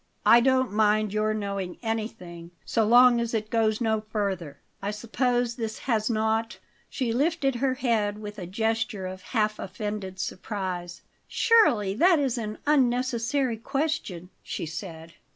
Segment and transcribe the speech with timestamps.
[0.25, 4.57] "I don't mind your knowing anything so long as it goes no further.
[4.81, 6.57] I suppose this has not"
[6.89, 11.03] She lifted her head with a gesture of half offended surprise.
[11.27, 15.13] "Surely that is an unnecessary question!" she said.